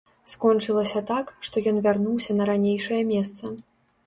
[0.31, 3.55] Скончылася так, што ён вярнуўся на ранейшае месца.